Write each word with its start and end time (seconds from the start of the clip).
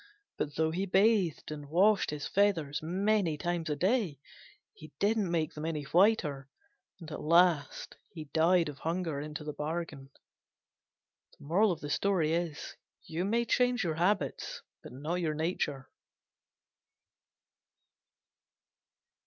But 0.35 0.55
though 0.55 0.71
he 0.71 0.87
bathed 0.87 1.51
and 1.51 1.69
washed 1.69 2.09
his 2.09 2.25
feathers 2.25 2.81
many 2.81 3.37
times 3.37 3.69
a 3.69 3.75
day, 3.75 4.17
he 4.73 4.91
didn't 4.97 5.29
make 5.29 5.53
them 5.53 5.63
any 5.63 5.83
whiter, 5.83 6.49
and 6.99 7.11
at 7.11 7.21
last 7.21 7.97
died 8.33 8.67
of 8.67 8.79
hunger 8.79 9.19
into 9.21 9.43
the 9.43 9.53
bargain. 9.53 10.09
You 11.39 13.25
may 13.25 13.45
change 13.45 13.83
your 13.83 13.93
habits, 13.97 14.63
but 14.81 14.91
not 14.91 15.21
your 15.21 15.35
nature. 15.35 15.87